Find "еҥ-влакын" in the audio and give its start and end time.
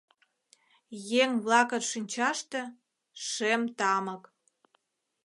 1.21-1.81